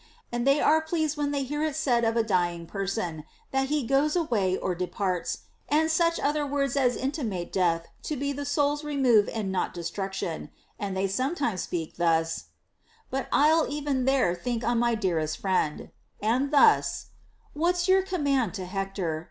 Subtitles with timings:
[0.31, 2.97] And they are pleased when they hear it said of ACCORDING TO EPICURUS.
[2.97, 5.37] 197 a dying person, that he goes away or departs,
[5.69, 10.49] and such other words as intimate death to be the soul's remove and not destruction.
[10.79, 12.45] And they sometimes speak thus:
[13.11, 17.05] But I'll even there think on my dearest friend;* and thus:
[17.53, 19.19] What's your command to Hector